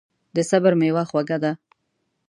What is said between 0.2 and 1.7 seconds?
د صبر میوه خوږه ده.